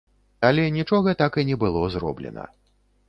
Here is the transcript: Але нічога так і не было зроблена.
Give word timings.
Але 0.47 0.63
нічога 0.77 1.13
так 1.21 1.37
і 1.43 1.45
не 1.53 1.59
было 1.65 1.83
зроблена. 1.97 2.49